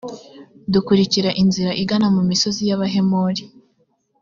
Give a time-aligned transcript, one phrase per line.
[0.73, 3.43] dukurikira inzira igana mu misozi y’abahemori